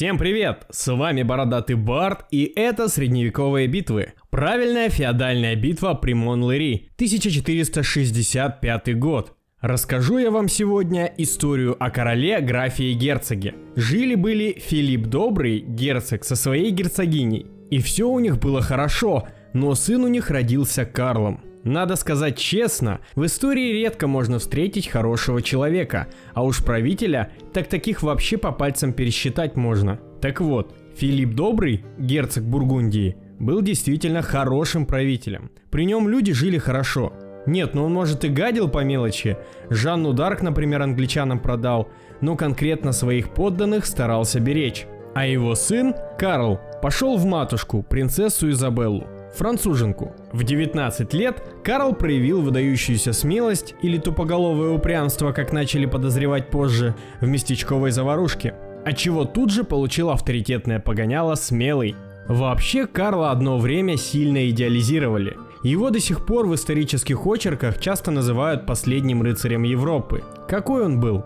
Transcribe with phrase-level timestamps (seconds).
[0.00, 0.64] Всем привет!
[0.70, 4.14] С вами Бородатый Барт, и это средневековые битвы.
[4.30, 9.36] Правильная феодальная битва при Монлери, 1465 год.
[9.60, 13.54] Расскажу я вам сегодня историю о короле, графе и герцоге.
[13.76, 17.48] Жили-были Филипп Добрый, герцог, со своей герцогиней.
[17.70, 21.42] И все у них было хорошо, но сын у них родился Карлом.
[21.64, 28.02] Надо сказать честно, в истории редко можно встретить хорошего человека, а уж правителя, так таких
[28.02, 30.00] вообще по пальцам пересчитать можно.
[30.22, 35.50] Так вот, Филипп Добрый, герцог Бургундии, был действительно хорошим правителем.
[35.70, 37.12] При нем люди жили хорошо.
[37.46, 39.36] Нет, ну он может и гадил по мелочи.
[39.68, 41.88] Жанну Дарк, например, англичанам продал,
[42.22, 44.86] но конкретно своих подданных старался беречь.
[45.14, 50.14] А его сын, Карл, пошел в матушку, принцессу Изабеллу француженку.
[50.32, 57.26] В 19 лет Карл проявил выдающуюся смелость или тупоголовое упрямство, как начали подозревать позже, в
[57.26, 61.94] местечковой заварушке, отчего тут же получил авторитетное погоняло «Смелый».
[62.28, 65.36] Вообще Карла одно время сильно идеализировали.
[65.62, 70.22] Его до сих пор в исторических очерках часто называют последним рыцарем Европы.
[70.48, 71.24] Какой он был?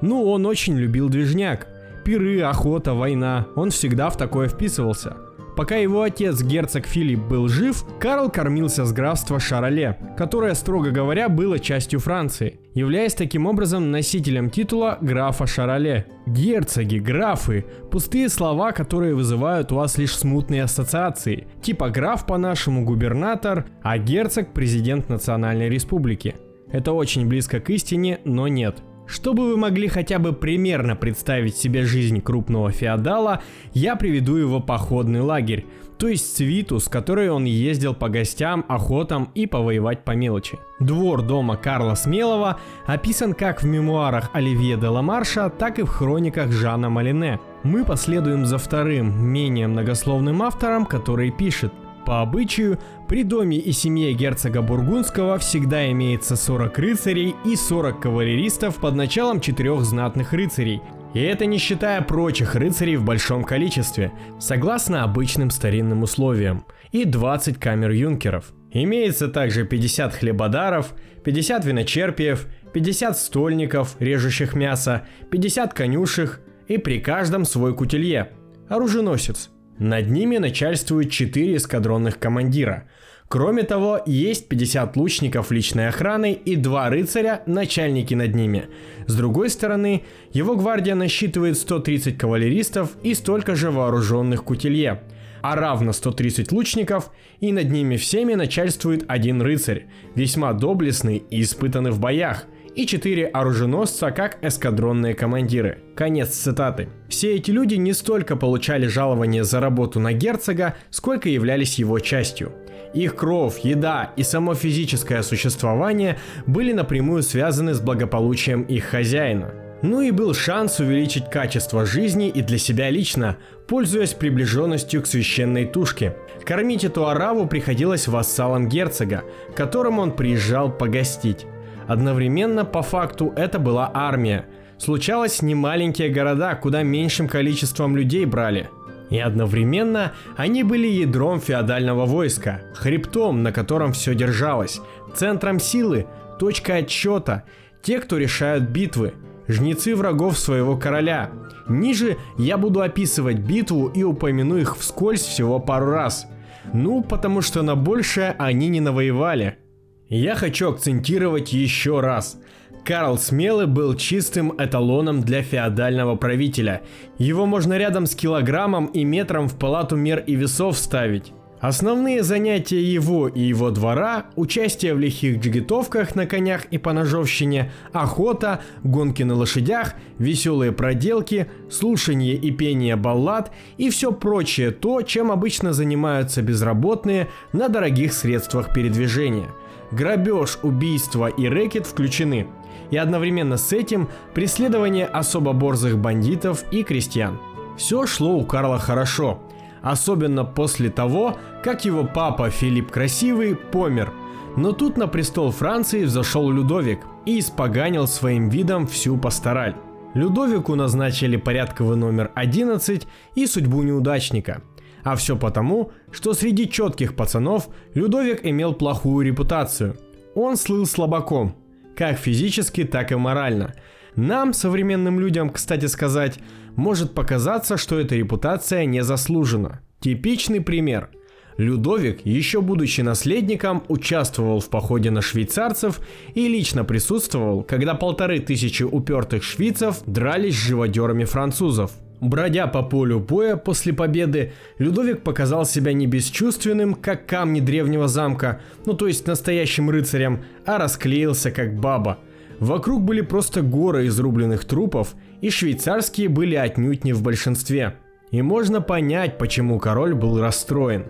[0.00, 1.68] Ну, он очень любил движняк.
[2.04, 3.46] Пиры, охота, война.
[3.54, 5.16] Он всегда в такое вписывался.
[5.56, 11.30] Пока его отец, герцог Филипп, был жив, Карл кормился с графства Шароле, которое, строго говоря,
[11.30, 16.06] было частью Франции, являясь таким образом носителем титула графа Шароле.
[16.26, 23.64] Герцоги, графы– пустые слова, которые вызывают у вас лишь смутные ассоциации, типа граф по-нашему губернатор,
[23.82, 26.34] а герцог– президент Национальной Республики.
[26.70, 31.84] Это очень близко к истине, но нет– чтобы вы могли хотя бы примерно представить себе
[31.84, 35.66] жизнь крупного феодала, я приведу его походный лагерь,
[35.98, 40.58] то есть свиту, с которой он ездил по гостям, охотам и повоевать по мелочи.
[40.78, 46.52] Двор дома Карла Смелого описан как в мемуарах Оливье де Ламарша, так и в хрониках
[46.52, 47.40] Жана Малине.
[47.62, 51.72] Мы последуем за вторым, менее многословным автором, который пишет–
[52.06, 58.76] по обычаю, при доме и семье герцога Бургундского всегда имеется 40 рыцарей и 40 кавалеристов
[58.76, 60.80] под началом четырех знатных рыцарей,
[61.14, 67.58] и это не считая прочих рыцарей в большом количестве, согласно обычным старинным условиям, и 20
[67.58, 68.52] камер юнкеров.
[68.72, 70.94] Имеется также 50 хлебодаров,
[71.24, 78.32] 50 виночерпиев, 50 стольников, режущих мясо, 50 конюшек и при каждом свой кутилье,
[78.68, 82.88] оруженосец– над ними начальствуют 4 эскадронных командира.
[83.28, 88.66] Кроме того, есть 50 лучников личной охраны и 2 рыцаря, начальники над ними.
[89.06, 95.02] С другой стороны, его гвардия насчитывает 130 кавалеристов и столько же вооруженных кутилье,
[95.42, 97.10] а равно 130 лучников,
[97.40, 102.44] и над ними всеми начальствует один рыцарь, весьма доблестный и испытанный в боях–
[102.76, 105.78] и 4 оруженосца как эскадронные командиры.
[105.96, 106.90] Конец цитаты.
[107.08, 112.52] Все эти люди не столько получали жалование за работу на герцога, сколько являлись его частью.
[112.96, 119.52] Их кровь, еда и само физическое существование были напрямую связаны с благополучием их хозяина.
[119.82, 123.36] Ну и был шанс увеличить качество жизни и для себя лично,
[123.66, 126.16] пользуясь приближенностью к священной тушке.
[126.46, 131.44] Кормить эту араву приходилось вассалам герцога, к которому он приезжал погостить.
[131.86, 134.46] Одновременно, по факту, это была армия.
[134.78, 138.70] Случалось не маленькие города, куда меньшим количеством людей брали.
[139.10, 144.80] И одновременно они были ядром феодального войска, хребтом, на котором все держалось,
[145.14, 146.06] центром силы,
[146.38, 147.44] точкой отсчета,
[147.82, 149.14] те, кто решают битвы,
[149.46, 151.30] жнецы врагов своего короля.
[151.68, 156.26] Ниже я буду описывать битву и упомяну их вскользь всего пару раз.
[156.72, 159.58] Ну, потому что на большее они не навоевали–
[160.08, 162.38] я хочу акцентировать еще раз.
[162.86, 166.82] Карл Смелый был чистым эталоном для феодального правителя.
[167.18, 171.32] Его можно рядом с килограммом и метром в палату мер и весов ставить.
[171.58, 177.72] Основные занятия его и его двора– участие в лихих джигитовках на конях и по ножовщине,
[177.92, 185.32] охота, гонки на лошадях, веселые проделки, слушание и пение баллад и все прочее то, чем
[185.32, 189.48] обычно занимаются безработные на дорогих средствах передвижения–
[189.90, 192.46] грабеж, убийство и рэкет включены.
[192.90, 197.38] И одновременно с этим преследование особо борзых бандитов и крестьян.
[197.76, 199.40] Все шло у Карла хорошо,
[199.82, 204.12] особенно после того, как его папа Филипп Красивый помер.
[204.56, 209.76] Но тут на престол Франции взошел Людовик и испоганил своим видом всю пастораль.
[210.14, 214.62] Людовику назначили порядковый номер 11 и судьбу неудачника–
[215.06, 219.96] а все потому, что среди четких пацанов Людовик имел плохую репутацию.
[220.34, 221.54] Он слыл слабаком,
[221.96, 223.74] как физически, так и морально.
[224.14, 226.38] Нам, современным людям, кстати сказать,
[226.76, 229.80] может показаться, что эта репутация не заслужена.
[230.00, 231.10] Типичный пример.
[231.56, 236.00] Людовик, еще будучи наследником, участвовал в походе на швейцарцев
[236.34, 241.92] и лично присутствовал, когда полторы тысячи упертых швейцев дрались с живодерами французов.
[242.20, 248.60] Бродя по полю боя после победы, Людовик показал себя не бесчувственным, как камни древнего замка,
[248.86, 252.18] ну то есть настоящим рыцарем, а расклеился как баба.
[252.58, 257.96] Вокруг были просто горы изрубленных трупов, и швейцарские были отнюдь не в большинстве.
[258.30, 261.04] И можно понять, почему король был расстроен.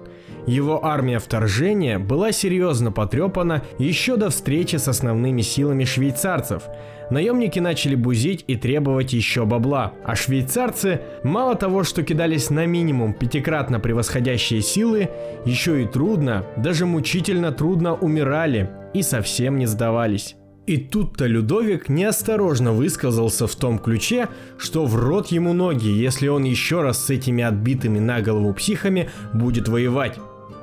[0.47, 6.65] Его армия вторжения была серьезно потрепана еще до встречи с основными силами швейцарцев.
[7.11, 13.15] Наемники начали бузить и требовать еще бабла, а швейцарцы мало того, что кидались на минимум
[13.15, 15.09] пятикратно превосходящие силы,
[15.45, 20.37] еще и трудно, даже мучительно трудно умирали и совсем не сдавались.
[20.67, 26.43] И тут-то Людовик неосторожно высказался в том ключе, что в рот ему ноги, если он
[26.43, 30.19] еще раз с этими отбитыми на голову психами будет воевать.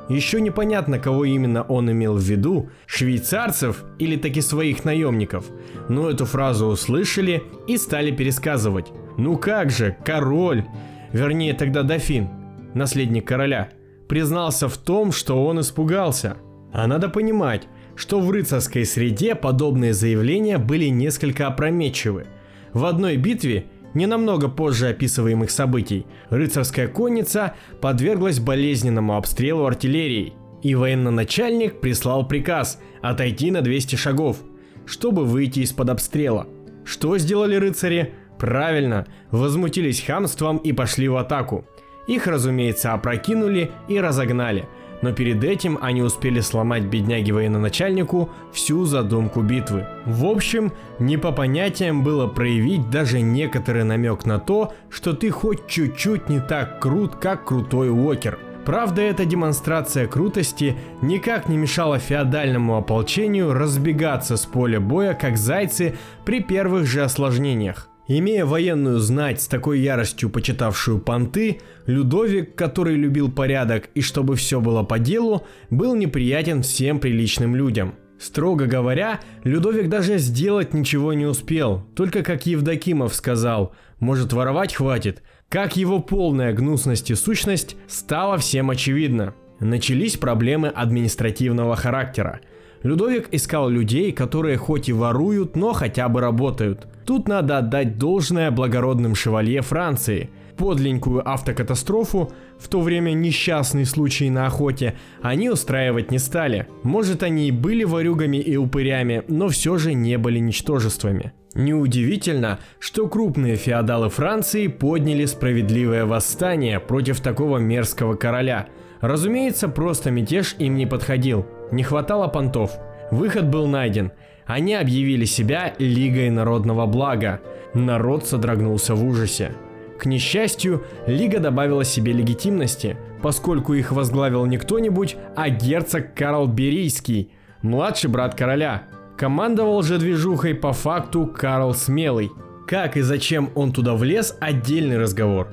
[0.09, 5.45] Еще непонятно, кого именно он имел в виду, швейцарцев или таки своих наемников,
[5.87, 8.91] но эту фразу услышали и стали пересказывать.
[9.17, 10.65] Ну как же, король,
[11.13, 12.29] вернее тогда дофин,
[12.73, 13.69] наследник короля,
[14.09, 16.37] признался в том, что он испугался.
[16.73, 22.25] А надо понимать, что в рыцарской среде подобные заявления были несколько опрометчивы.
[22.73, 30.75] В одной битве, не намного позже описываемых событий, рыцарская конница подверглась болезненному обстрелу артиллерией, и
[30.75, 34.37] военно-начальник прислал приказ отойти на 200 шагов,
[34.85, 36.47] чтобы выйти из-под обстрела.
[36.85, 38.13] Что сделали рыцари?
[38.39, 41.65] Правильно, возмутились хамством и пошли в атаку.
[42.07, 44.67] Их, разумеется, опрокинули и разогнали–
[45.03, 49.85] но перед этим они успели сломать бедняге военачальнику всю задумку битвы.
[50.05, 55.67] В общем, не по понятиям было проявить даже некоторый намек на то, что ты хоть
[55.67, 58.39] чуть-чуть не так крут, как крутой Уокер.
[58.65, 65.97] Правда, эта демонстрация крутости никак не мешала феодальному ополчению разбегаться с поля боя, как зайцы
[66.23, 67.89] при первых же осложнениях.
[68.07, 74.59] Имея военную знать с такой яростью почитавшую понты, Людовик, который любил порядок и чтобы все
[74.59, 77.95] было по делу, был неприятен всем приличным людям.
[78.19, 85.23] Строго говоря, Людовик даже сделать ничего не успел, только как Евдокимов сказал, может воровать хватит,
[85.47, 89.33] как его полная гнусность и сущность стало всем очевидно.
[89.59, 92.41] Начались проблемы административного характера.
[92.83, 98.49] Людовик искал людей, которые хоть и воруют, но хотя бы работают– Тут надо отдать должное
[98.51, 100.29] благородным шевалье Франции.
[100.57, 106.67] Подленькую автокатастрофу, в то время несчастный случай на охоте, они устраивать не стали.
[106.83, 111.33] Может они и были ворюгами и упырями, но все же не были ничтожествами.
[111.55, 118.67] Неудивительно, что крупные феодалы Франции подняли справедливое восстание против такого мерзкого короля.
[119.01, 121.45] Разумеется, просто мятеж им не подходил.
[121.71, 122.77] Не хватало понтов.
[123.11, 124.11] Выход был найден–
[124.45, 127.41] они объявили себя Лигой народного блага.
[127.73, 129.53] Народ содрогнулся в ужасе.
[129.99, 137.31] К несчастью, Лига добавила себе легитимности, поскольку их возглавил не кто-нибудь, а герцог Карл Берийский,
[137.61, 138.83] младший брат короля.
[139.17, 142.31] Командовал же движухой по факту Карл Смелый.
[142.67, 145.47] Как и зачем он туда влез– отдельный разговор.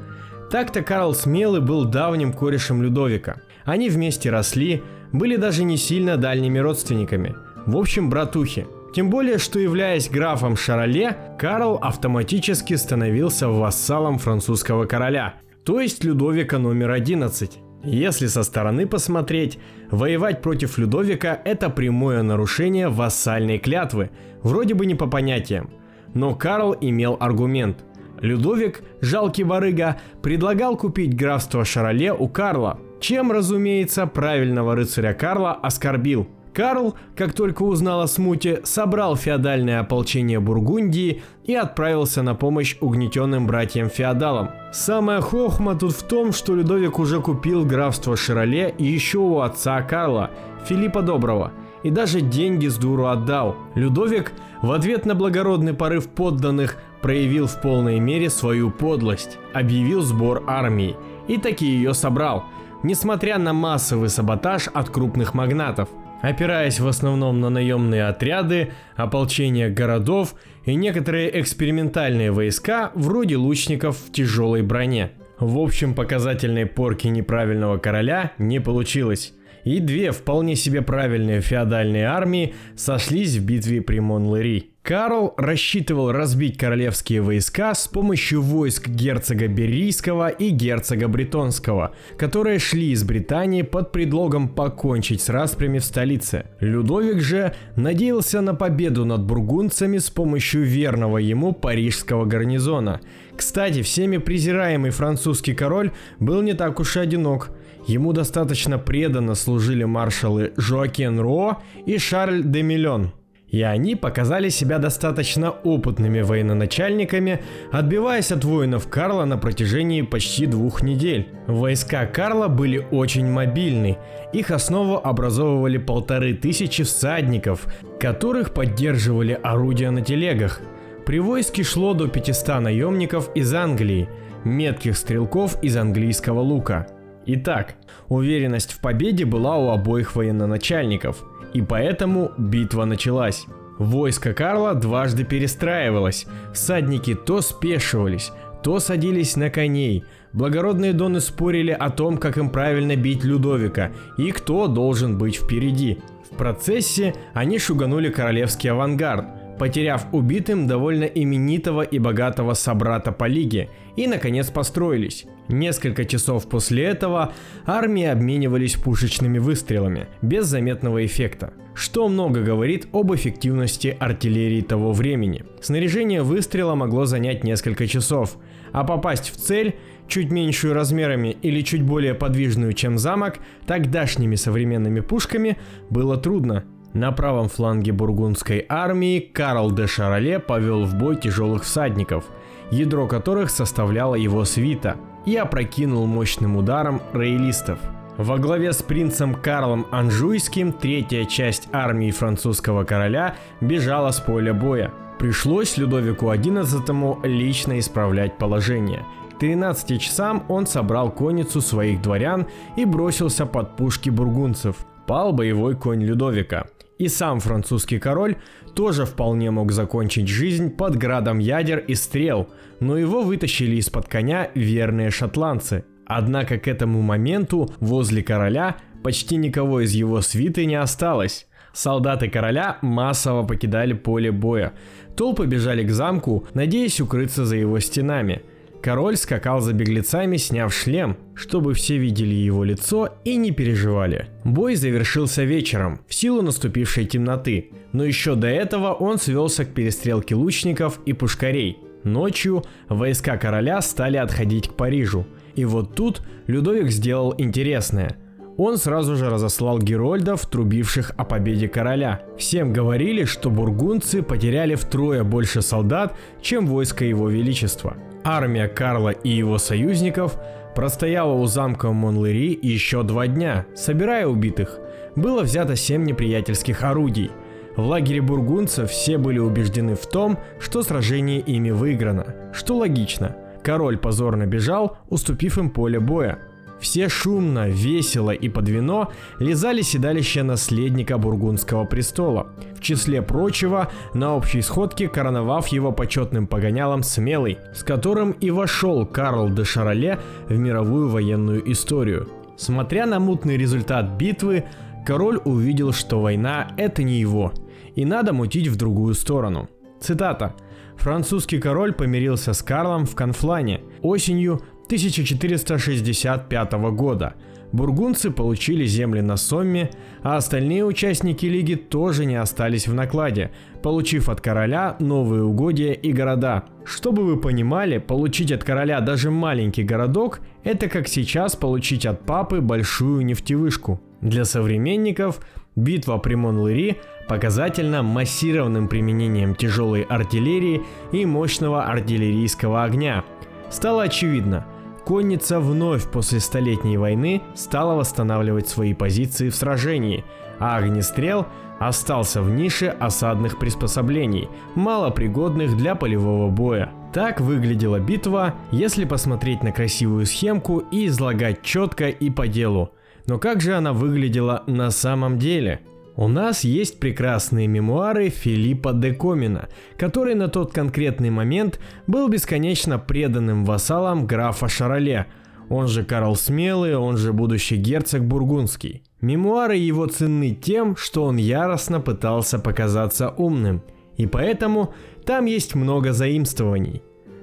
[0.51, 3.37] Так-то Карл Смелый был давним корешем Людовика.
[3.65, 7.35] Они вместе росли, были даже не сильно дальними родственниками.
[7.67, 15.35] В общем, братухи– тем более, что являясь графом Шароле, Карл автоматически становился вассалом французского короля,
[15.65, 17.59] то есть Людовика номер 11.
[17.85, 19.59] Если со стороны посмотреть,
[19.91, 24.11] воевать против Людовика– это прямое нарушение вассальной клятвы,
[24.43, 25.71] вроде бы не по понятиям.
[26.13, 27.85] Но Карл имел аргумент.
[28.21, 36.29] Людовик, жалкий барыга, предлагал купить графство Шароле у Карла, чем, разумеется, правильного рыцаря Карла оскорбил–
[36.53, 43.47] Карл, как только узнал о смуте, собрал феодальное ополчение Бургундии и отправился на помощь угнетенным
[43.47, 44.51] братьям-феодалам.
[44.73, 50.31] Самая хохма тут в том, что Людовик уже купил графство Широле еще у отца Карла,
[50.67, 51.53] Филиппа Доброго,
[51.83, 53.57] и даже деньги с дуру отдал.
[53.75, 60.43] Людовик в ответ на благородный порыв подданных проявил в полной мере свою подлость, объявил сбор
[60.47, 60.97] армии
[61.29, 62.45] и таки ее собрал,
[62.83, 65.89] несмотря на массовый саботаж от крупных магнатов–
[66.21, 70.35] опираясь в основном на наемные отряды, ополчение городов
[70.65, 75.13] и некоторые экспериментальные войска вроде лучников в тяжелой броне.
[75.39, 79.33] В общем, показательной порки неправильного короля не получилось.
[79.65, 84.71] И две вполне себе правильные феодальные армии сошлись в битве при Монлери.
[84.83, 92.91] Карл рассчитывал разбить королевские войска с помощью войск герцога Берийского и герцога Бретонского, которые шли
[92.93, 96.47] из Британии под предлогом покончить с распрями в столице.
[96.61, 103.01] Людовик же надеялся на победу над бургундцами с помощью верного ему парижского гарнизона.
[103.37, 107.51] Кстати, всеми презираемый французский король был не так уж и одинок.
[107.87, 113.13] Ему достаточно преданно служили маршалы Жоакен Ро и Шарль де Миллон–
[113.51, 117.41] и они показали себя достаточно опытными военачальниками,
[117.73, 121.29] отбиваясь от воинов Карла на протяжении почти двух недель.
[121.47, 123.99] Войска Карла были очень мобильны.
[124.33, 127.67] Их основу образовывали полторы тысячи всадников,
[127.99, 130.61] которых поддерживали орудия на телегах.
[131.05, 134.09] При войске шло до 500 наемников из Англии,
[134.45, 136.87] метких стрелков из английского лука.
[137.27, 137.75] Итак,
[138.09, 143.47] уверенность в победе была у обоих военачальников– и поэтому битва началась.
[143.79, 148.31] Войско Карла дважды перестраивалось, всадники то спешивались,
[148.63, 150.05] то садились на коней.
[150.33, 155.99] Благородные доны спорили о том, как им правильно бить Людовика и кто должен быть впереди.
[156.31, 163.69] В процессе они шуганули королевский авангард, потеряв убитым довольно именитого и богатого собрата по лиге,
[164.01, 165.27] и наконец построились.
[165.49, 167.35] Несколько часов после этого
[167.67, 175.45] армии обменивались пушечными выстрелами, без заметного эффекта, что много говорит об эффективности артиллерии того времени.
[175.61, 178.39] Снаряжение выстрела могло занять несколько часов,
[178.73, 179.75] а попасть в цель
[180.09, 185.59] чуть меньшую размерами или чуть более подвижную, чем замок, тогдашними современными пушками
[185.91, 186.65] было трудно.
[186.95, 192.25] На правом фланге бургундской армии Карл де Шароле повел в бой тяжелых всадников,
[192.71, 194.97] ядро которых составляла его свита,
[195.27, 197.79] и опрокинул мощным ударом роялистов.
[198.17, 204.93] Во главе с принцем Карлом Анжуйским третья часть армии французского короля бежала с поля боя.
[205.19, 209.05] Пришлось Людовику XI лично исправлять положение.
[209.35, 212.47] К 13 часам он собрал конницу своих дворян
[212.77, 214.77] и бросился под пушки бургунцев.
[215.07, 216.67] Пал боевой конь Людовика–
[217.01, 218.37] и сам французский король
[218.75, 224.51] тоже вполне мог закончить жизнь под градом ядер и стрел, но его вытащили из-под коня
[224.55, 225.87] верные шотландцы.
[226.05, 231.47] Однако к этому моменту возле короля почти никого из его свиты не осталось.
[231.73, 234.75] Солдаты короля массово покидали поле боя.
[235.17, 238.43] Толпы бежали к замку, надеясь укрыться за его стенами–
[238.83, 244.29] Король скакал за беглецами, сняв шлем, чтобы все видели его лицо и не переживали.
[244.45, 250.35] Бой завершился вечером, в силу наступившей темноты, но еще до этого он свелся к перестрелке
[250.35, 251.79] лучников и пушкарей.
[252.05, 255.27] Ночью войска короля стали отходить к Парижу.
[255.55, 258.17] И вот тут Людовик сделал интересное.
[258.57, 262.23] Он сразу же разослал герольдов, трубивших о победе короля.
[262.39, 267.97] Всем говорили, что бургундцы потеряли втрое больше солдат, чем войско его величества.
[268.25, 270.39] Армия Карла и его союзников
[270.75, 274.79] простояла у замка Монлери еще два дня, собирая убитых.
[275.17, 277.31] Было взято семь неприятельских орудий.
[277.77, 283.37] В лагере бургунцев все были убеждены в том, что сражение ими выиграно, что логично.
[283.63, 286.39] Король позорно бежал, уступив им поле боя.
[286.81, 292.49] Все шумно, весело и под вино лизали седалище наследника бургундского престола.
[292.75, 299.07] В числе прочего, на общей сходке короновав его почетным погонялом Смелый, с которым и вошел
[299.07, 300.19] Карл де Шароле
[300.49, 302.29] в мировую военную историю.
[302.57, 304.65] Смотря на мутный результат битвы,
[305.07, 307.53] король увидел, что война– это не его,
[307.95, 309.69] и надо мутить в другую сторону.
[310.01, 310.55] Цитата.
[310.97, 314.61] Французский король помирился с Карлом в Конфлане осенью
[314.91, 317.35] 1465 года.
[317.71, 319.91] Бургунцы получили земли на Сомме,
[320.25, 323.53] а остальные участники лиги тоже не остались в накладе,
[323.85, 326.65] получив от короля новые угодья и города.
[326.85, 332.61] Чтобы вы понимали, получить от короля даже маленький городок– это как сейчас получить от папы
[332.61, 334.01] большую нефтевышку.
[334.21, 335.41] Для современников
[335.77, 336.97] битва при Монлыри
[337.29, 340.83] показательна массированным применением тяжелой артиллерии
[341.13, 343.23] и мощного артиллерийского огня.
[343.71, 344.67] Стало очевидно–
[345.05, 350.25] Конница вновь после Столетней войны стала восстанавливать свои позиции в сражении,
[350.59, 351.47] а огнестрел
[351.79, 356.93] остался в нише осадных приспособлений, малопригодных для полевого боя.
[357.13, 362.93] Так выглядела битва, если посмотреть на красивую схемку и излагать четко и по делу.
[363.27, 365.81] Но как же она выглядела на самом деле?
[366.21, 372.99] У нас есть прекрасные мемуары Филиппа де Комина, который на тот конкретный момент был бесконечно
[372.99, 375.29] преданным вассалом графа Шароле,
[375.71, 379.03] он же Карл Смелый, он же будущий герцог Бургундский.
[379.23, 383.83] Мемуары его ценны тем, что он яростно пытался показаться умным.
[384.19, 384.93] И поэтому
[385.25, 387.01] там есть много заимствований.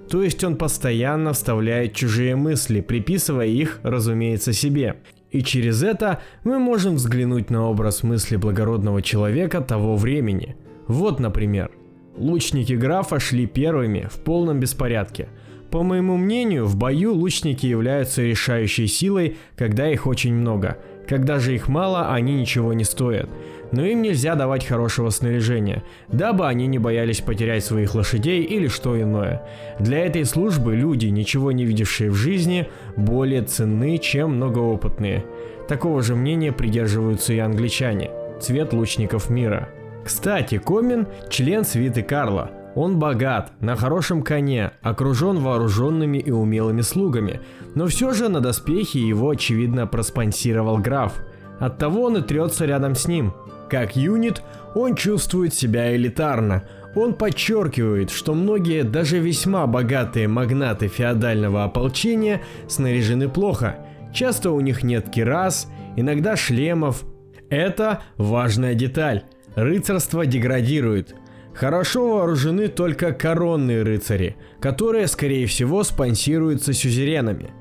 [0.07, 4.98] То есть он постоянно вставляет чужие мысли, приписывая их, разумеется, себе.
[5.38, 10.56] И через это мы можем взглянуть на образ мысли благородного человека того времени.
[10.88, 11.70] Вот, например,
[12.15, 15.29] лучники графа шли первыми в полном беспорядке.
[15.70, 20.79] По моему мнению, в бою лучники являются решающей силой, когда их очень много.
[21.08, 23.30] Когда же их мало, они ничего не стоят
[23.72, 29.00] но им нельзя давать хорошего снаряжения, дабы они не боялись потерять своих лошадей или что
[29.00, 29.44] иное.
[29.80, 35.26] Для этой службы люди, ничего не видевшие в жизни, более ценны, чем многоопытные.
[35.68, 39.70] Такого же мнения придерживаются и англичане, цвет лучников мира.
[40.06, 42.52] Кстати, Комин– член свиты Карла.
[42.77, 47.41] Он богат, на хорошем коне, окружен вооруженными и умелыми слугами,
[47.75, 51.13] но все же на доспехи его очевидно проспонсировал граф.
[51.60, 53.34] Оттого он и трется рядом с ним–
[53.69, 54.41] как юнит,
[54.75, 56.63] он чувствует себя элитарно.
[56.96, 63.77] Он подчеркивает, что многие, даже весьма богатые магнаты феодального ополчения снаряжены плохо.
[64.13, 67.03] Часто у них нет кирас, иногда шлемов.
[67.50, 69.24] Это важная деталь.
[69.55, 71.15] Рыцарство деградирует.
[71.58, 77.52] Хорошо вооружены только коронные рыцари, которые, скорее всего, спонсируются сюзеренами.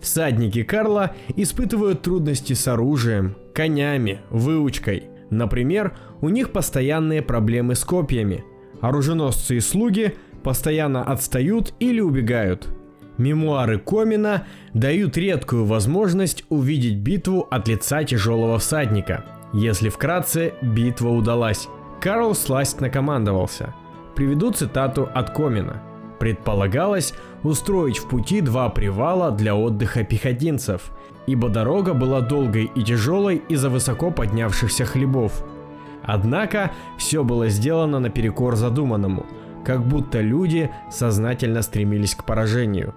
[0.00, 8.44] Всадники Карла испытывают трудности с оружием, конями, выучкой– Например, у них постоянные проблемы с копьями.
[8.80, 12.68] Оруженосцы и слуги постоянно отстают или убегают.
[13.18, 19.24] Мемуары Комина дают редкую возможность увидеть битву от лица тяжелого всадника.
[19.52, 21.68] Если вкратце, битва удалась.
[22.00, 23.74] Карл сласть накомандовался.
[24.14, 25.82] Приведу цитату от Комина.
[26.18, 30.92] Предполагалось устроить в пути два привала для отдыха пехотинцев–
[31.26, 35.44] ибо дорога была долгой и тяжелой из-за высоко поднявшихся хлебов.
[36.02, 39.26] Однако все было сделано наперекор задуманному,
[39.64, 42.94] как будто люди сознательно стремились к поражению.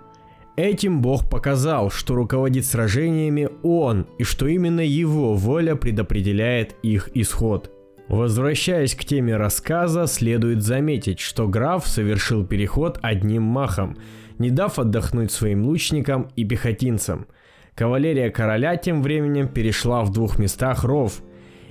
[0.58, 7.72] Этим Бог показал, что руководит сражениями Он и что именно Его воля предопределяет их исход.
[8.08, 13.98] Возвращаясь к теме рассказа, следует заметить, что граф совершил переход одним махом,
[14.38, 17.28] не дав отдохнуть своим лучникам и пехотинцам–
[17.78, 21.22] Кавалерия короля тем временем перешла в двух местах ров,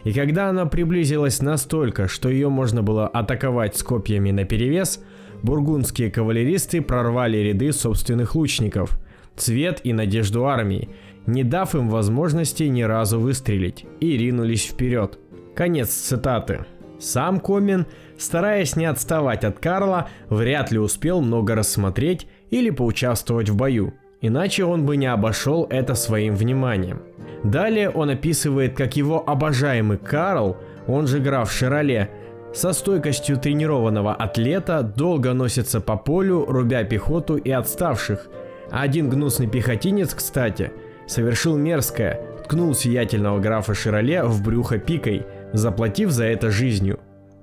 [0.05, 5.03] и когда она приблизилась настолько, что ее можно было атаковать с копьями наперевес,
[5.42, 9.01] бургундские кавалеристы прорвали ряды собственных лучников,
[9.35, 10.90] цвет и надежду армии,
[11.27, 15.18] не дав им возможности ни разу выстрелить, и ринулись вперед.
[15.57, 16.64] Конец цитаты.
[17.01, 17.87] Сам Комин,
[18.19, 24.64] стараясь не отставать от Карла, вряд ли успел много рассмотреть или поучаствовать в бою– Иначе
[24.64, 27.03] он бы не обошел это своим вниманием.
[27.45, 32.11] Далее он описывает, как его обожаемый Карл, он же граф Широле,
[32.55, 38.29] со стойкостью тренированного атлета долго носится по полю, рубя пехоту и отставших.
[38.71, 40.73] один гнусный пехотинец, кстати,
[41.07, 47.00] совершил мерзкое, ткнул сиятельного графа Широле в брюхо пикой, заплатив за это жизнью.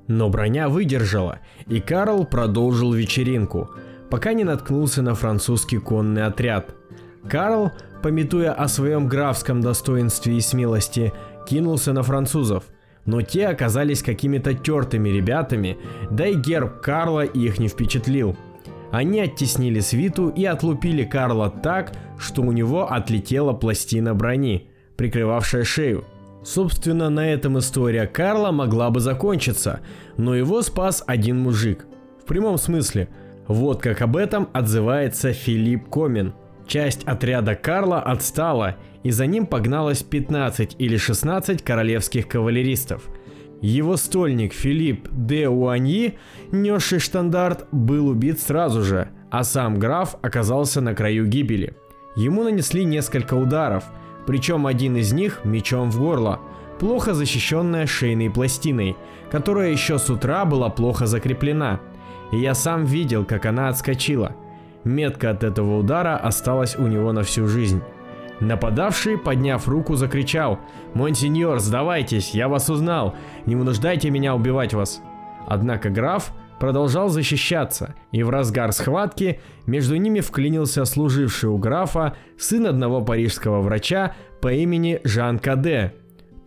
[0.07, 3.69] Но броня выдержала, и Карл продолжил вечеринку–
[4.13, 6.75] пока не наткнулся на французский конный отряд.
[7.27, 7.71] Карл,
[8.03, 11.11] пометуя о своем графском достоинстве и смелости,
[11.47, 12.65] кинулся на французов,
[13.05, 15.79] но те оказались какими-то тертыми ребятами,
[16.11, 18.37] да и герб Карла их не впечатлил.
[18.91, 26.05] Они оттеснили свиту и отлупили Карла так, что у него отлетела пластина брони, прикрывавшая шею.
[26.43, 29.79] Собственно, на этом история Карла могла бы закончиться,
[30.17, 31.85] но его спас один мужик.
[32.21, 33.09] В прямом смысле–
[33.47, 36.33] вот как об этом отзывается Филипп Комин.
[36.65, 43.09] Часть отряда Карла отстала, и за ним погналось 15 или 16 королевских кавалеристов.
[43.61, 46.17] Его стольник Филипп де Уаньи,
[46.51, 51.75] несший штандарт, был убит сразу же, а сам граф оказался на краю гибели.
[52.15, 53.85] Ему нанесли несколько ударов,
[54.25, 56.39] причем один из них мечом в горло,
[56.79, 58.95] плохо защищенная шейной пластиной,
[59.31, 61.79] которая еще с утра была плохо закреплена–
[62.33, 64.35] и я сам видел, как она отскочила.
[64.83, 67.83] Метка от этого удара осталась у него на всю жизнь.
[68.39, 70.57] Нападавший, подняв руку, закричал
[70.95, 73.13] «Монсеньор, сдавайтесь, я вас узнал,
[73.45, 75.03] не вынуждайте меня убивать вас».
[75.45, 76.33] Однако граф
[76.63, 83.59] продолжал защищаться, и в разгар схватки между ними вклинился служивший у графа сын одного парижского
[83.59, 85.93] врача по имени Жан Каде,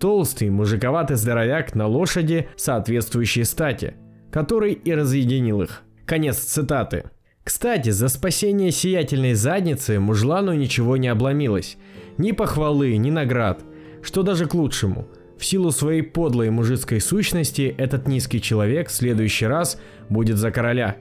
[0.00, 3.94] толстый, мужиковатый здоровяк на лошади соответствующей стати–
[4.36, 5.82] который и разъединил их.
[6.04, 7.04] Конец цитаты.
[7.44, 11.78] Кстати, за спасение сиятельной задницы мужлану ничего не обломилось.
[12.18, 13.62] Ни похвалы, ни наград.
[14.02, 15.08] Что даже к лучшему.
[15.38, 20.96] В силу своей подлой мужицкой сущности, этот низкий человек в следующий раз будет за короля.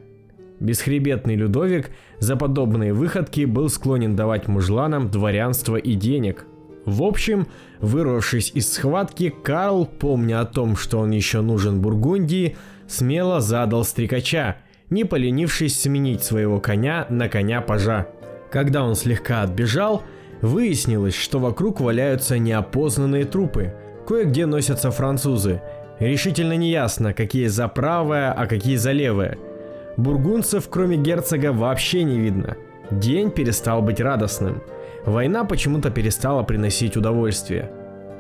[0.59, 6.45] Бесхребетный Людовик за подобные выходки был склонен давать мужланам дворянство и денег.
[6.85, 7.47] В общем,
[7.79, 14.57] вырвавшись из схватки, Карл, помня о том, что он еще нужен Бургундии, смело задал стрекача,
[14.89, 18.07] не поленившись сменить своего коня на коня пажа.
[18.51, 20.03] Когда он слегка отбежал,
[20.41, 23.73] выяснилось, что вокруг валяются неопознанные трупы,
[24.05, 25.61] кое-где носятся французы.
[25.99, 29.37] Решительно неясно, какие за правое, а какие за левое.
[29.97, 32.57] Бургунцев, кроме герцога, вообще не видно.
[32.91, 34.61] День перестал быть радостным.
[35.05, 37.71] Война почему-то перестала приносить удовольствие.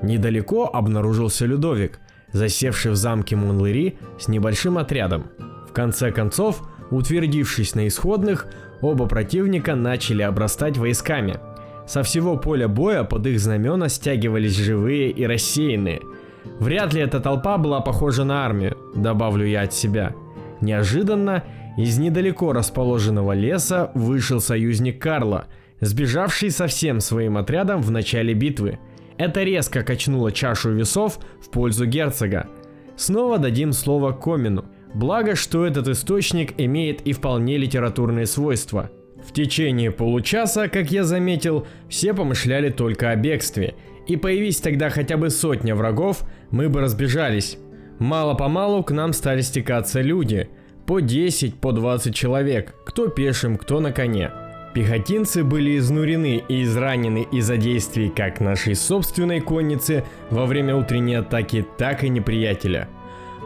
[0.01, 1.99] Недалеко обнаружился Людовик,
[2.31, 5.27] засевший в замке Монлери с небольшим отрядом.
[5.67, 8.47] В конце концов, утвердившись на исходных,
[8.81, 11.39] оба противника начали обрастать войсками.
[11.85, 16.01] Со всего поля боя под их знамена стягивались живые и рассеянные.
[16.59, 20.15] Вряд ли эта толпа была похожа на армию, добавлю я от себя.
[20.61, 21.43] Неожиданно
[21.77, 25.47] из недалеко расположенного леса вышел союзник Карла,
[25.81, 28.79] сбежавший со всем своим отрядом в начале битвы.
[29.17, 32.47] Это резко качнуло чашу весов в пользу герцога.
[32.95, 34.65] Снова дадим слово Комину.
[34.93, 38.89] Благо, что этот источник имеет и вполне литературные свойства.
[39.25, 43.73] В течение получаса, как я заметил, все помышляли только о бегстве.
[44.07, 47.57] И появись тогда хотя бы сотня врагов, мы бы разбежались.
[47.97, 50.49] Мало-помалу к нам стали стекаться люди.
[50.85, 54.31] По 10, по 20 человек, кто пешим, кто на коне.
[54.75, 61.65] Пехотинцы были изнурены и изранены из-за действий как нашей собственной конницы во время утренней атаки,
[61.77, 62.87] так и неприятеля–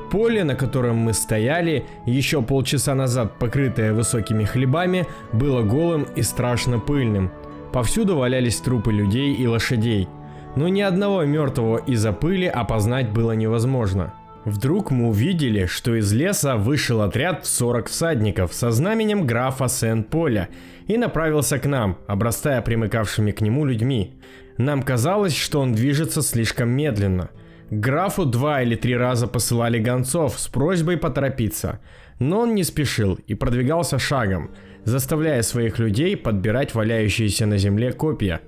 [0.10, 6.80] Поле, на котором мы стояли, еще полчаса назад покрытое высокими хлебами, было голым и страшно
[6.80, 7.32] пыльным.
[7.72, 10.08] Повсюду валялись трупы людей и лошадей.
[10.56, 14.14] Но ни одного мертвого из-за пыли опознать было невозможно.
[14.46, 20.50] Вдруг мы увидели, что из леса вышел отряд в 40 всадников со знаменем графа Сен-Поля
[20.88, 24.16] и направился к нам, обрастая примыкавшими к нему людьми.
[24.58, 27.30] Нам казалось, что он движется слишком медленно–
[27.72, 31.80] Графу два или три раза посылали гонцов с просьбой поторопиться,
[32.18, 34.50] но он не спешил и продвигался шагом,
[34.86, 38.42] заставляя своих людей подбирать валяющиеся на земле копья.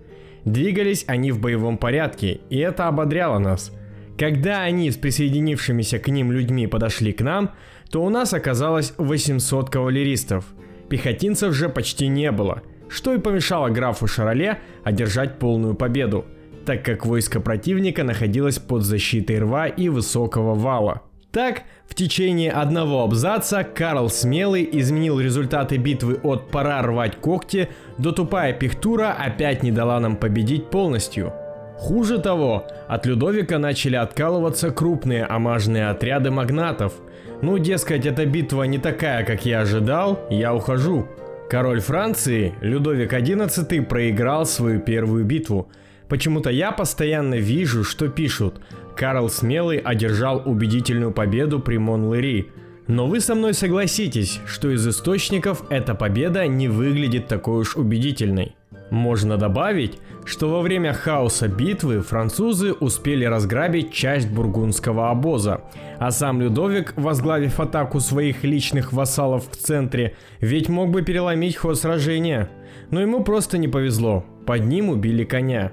[0.43, 3.71] Двигались они в боевом порядке, и это ободряло нас.
[4.17, 7.51] Когда они с присоединившимися к ним людьми подошли к нам,
[7.91, 10.45] то у нас оказалось 800 кавалеристов.
[10.89, 16.25] Пехотинцев же почти не было, что и помешало графу Шароле одержать полную победу–
[16.65, 21.01] так как войско противника находилось под защитой рва и высокого вала.
[21.31, 28.11] Так, в течение одного абзаца Карл Смелый изменил результаты битвы от «пора рвать когти» до
[28.11, 31.33] «тупая пихтура опять не дала нам победить полностью».
[31.77, 36.93] Хуже того, от Людовика начали откалываться крупные амажные отряды магнатов.
[37.41, 41.07] Ну, дескать, эта битва не такая, как я ожидал, я ухожу.
[41.49, 45.69] Король Франции, Людовик XI, проиграл свою первую битву–
[46.11, 48.59] Почему-то я постоянно вижу, что пишут
[48.97, 52.49] «Карл Смелый одержал убедительную победу при Монлери».
[52.85, 58.57] Но вы со мной согласитесь, что из источников эта победа не выглядит такой уж убедительной.
[58.89, 65.61] Можно добавить, что во время хаоса битвы французы успели разграбить часть бургундского обоза,
[65.97, 71.79] а сам Людовик, возглавив атаку своих личных вассалов в центре, ведь мог бы переломить ход
[71.79, 72.49] сражения.
[72.89, 75.71] Но ему просто не повезло, под ним убили коня.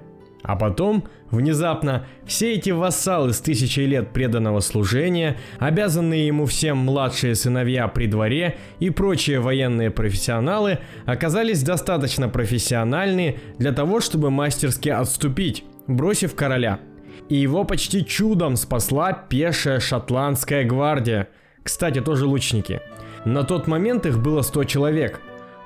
[0.48, 7.34] А потом, внезапно, все эти вассалы с тысячей лет преданного служения, обязанные ему всем младшие
[7.34, 15.64] сыновья при дворе и прочие военные профессионалы оказались достаточно профессиональны для того, чтобы мастерски отступить,
[15.86, 16.80] бросив короля.
[17.28, 21.28] И его почти чудом спасла пешая шотландская гвардия.
[21.62, 22.80] Кстати, тоже лучники.
[23.26, 25.20] На тот момент их было 100 человек.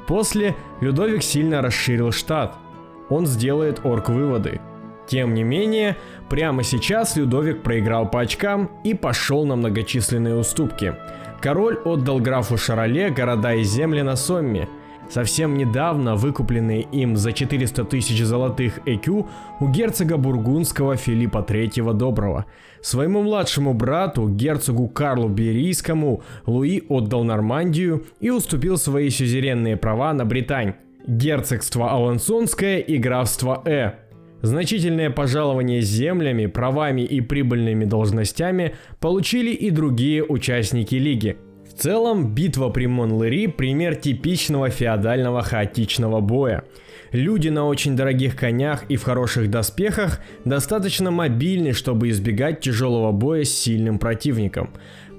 [0.08, 2.56] После Людовик сильно расширил штат–
[3.12, 4.58] он сделает орг-выводы.
[5.06, 5.96] Тем не менее,
[6.30, 10.94] прямо сейчас Людовик проиграл по очкам и пошел на многочисленные уступки.
[11.40, 14.68] Король отдал графу Шароле города и земли на Сомме.
[15.10, 19.28] Совсем недавно выкупленные им за 400 тысяч золотых ЭКЮ
[19.60, 22.46] у герцога бургундского Филиппа III Доброго.
[22.80, 30.24] Своему младшему брату, герцогу Карлу Берийскому, Луи отдал Нормандию и уступил свои сюзеренные права на
[30.24, 30.74] Британь
[31.06, 34.01] герцогство Алансонское и графство Э.
[34.42, 41.36] Значительное пожалование землями, правами и прибыльными должностями получили и другие участники лиги.
[41.64, 46.64] В целом, битва при Монлери– пример типичного феодального хаотичного боя.
[47.12, 53.44] Люди на очень дорогих конях и в хороших доспехах достаточно мобильны, чтобы избегать тяжелого боя
[53.44, 54.70] с сильным противником.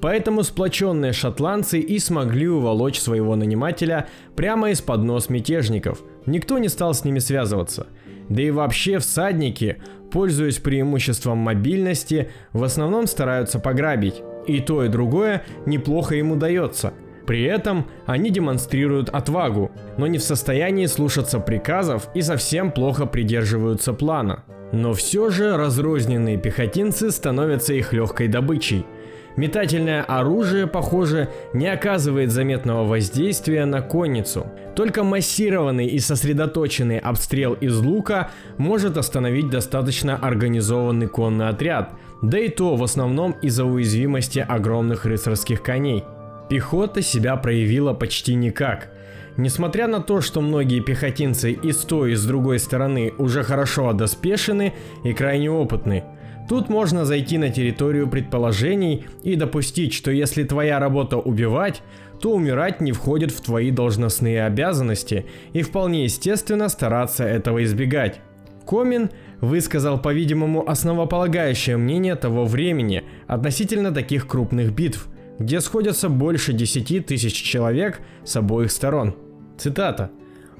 [0.01, 6.01] Поэтому сплоченные шотландцы и смогли уволочь своего нанимателя прямо из-под нос мятежников.
[6.25, 7.87] Никто не стал с ними связываться.
[8.29, 9.77] Да и вообще всадники,
[10.11, 14.21] пользуясь преимуществом мобильности, в основном стараются пограбить.
[14.47, 16.93] И то и другое неплохо им удается.
[17.25, 23.93] При этом они демонстрируют отвагу, но не в состоянии слушаться приказов и совсем плохо придерживаются
[23.93, 24.43] плана.
[24.73, 28.85] Но все же разрозненные пехотинцы становятся их легкой добычей.
[29.35, 34.45] Метательное оружие, похоже, не оказывает заметного воздействия на конницу.
[34.75, 42.49] Только массированный и сосредоточенный обстрел из лука может остановить достаточно организованный конный отряд, да и
[42.49, 46.03] то в основном из-за уязвимости огромных рыцарских коней.
[46.49, 48.91] Пехота себя проявила почти никак.
[49.35, 53.89] Несмотря на то, что многие пехотинцы и с той, и с другой стороны уже хорошо
[53.89, 56.03] одоспешены и крайне опытны,
[56.47, 61.81] Тут можно зайти на территорию предположений и допустить, что если твоя работа убивать,
[62.19, 68.21] то умирать не входит в твои должностные обязанности и вполне естественно стараться этого избегать.
[68.65, 69.09] Комин
[69.41, 75.07] высказал, по-видимому, основополагающее мнение того времени относительно таких крупных битв,
[75.39, 79.15] где сходятся больше 10 тысяч человек с обоих сторон.
[79.57, 80.11] Цитата.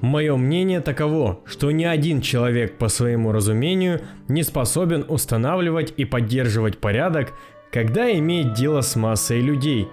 [0.03, 6.79] Мое мнение таково, что ни один человек по своему разумению не способен устанавливать и поддерживать
[6.79, 7.31] порядок,
[7.71, 9.87] когда имеет дело с массой людей.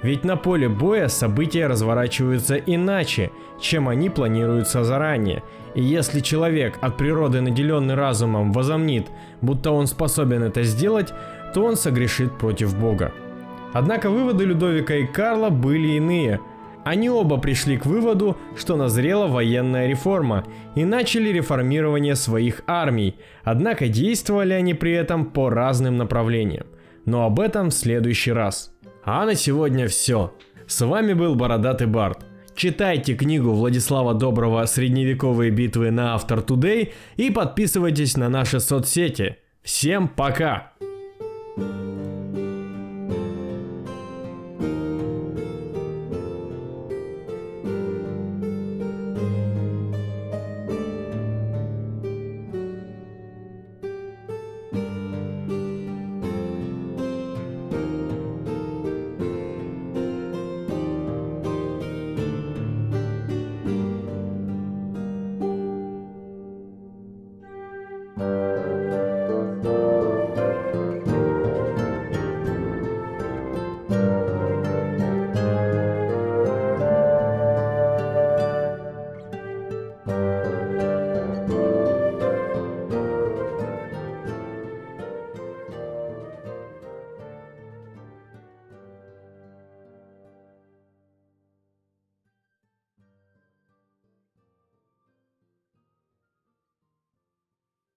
[0.00, 5.42] Ведь на поле боя события разворачиваются иначе, чем они планируются заранее.
[5.74, 9.08] И если человек от природы наделенный разумом возомнит,
[9.40, 11.12] будто он способен это сделать,
[11.52, 13.12] то он согрешит против Бога.
[13.72, 16.38] Однако выводы Людовика и Карла были иные–
[16.84, 23.88] они оба пришли к выводу, что назрела военная реформа и начали реформирование своих армий, однако
[23.88, 26.66] действовали они при этом по разным направлениям.
[27.04, 28.74] Но об этом в следующий раз.
[29.04, 30.34] А на сегодня все.
[30.66, 32.24] С вами был Бородатый Барт.
[32.54, 39.36] Читайте книгу Владислава Доброго «Средневековые битвы» на Автор Today и подписывайтесь на наши соцсети.
[39.62, 40.72] Всем пока!
[41.56, 42.17] thank you